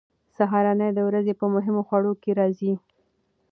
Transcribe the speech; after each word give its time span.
سهارنۍ 0.35 0.89
د 0.95 0.99
ورځې 1.07 1.33
په 1.39 1.45
مهمو 1.53 1.81
خوړو 1.87 2.13
کې 2.21 2.31
راځي. 2.39 2.73